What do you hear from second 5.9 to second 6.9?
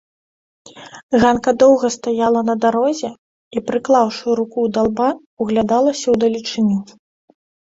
ў далечыню.